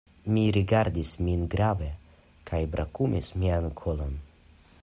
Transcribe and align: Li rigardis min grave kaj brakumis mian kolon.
Li 0.35 0.43
rigardis 0.55 1.11
min 1.25 1.43
grave 1.55 1.91
kaj 2.51 2.65
brakumis 2.77 3.33
mian 3.43 3.73
kolon. 3.83 4.19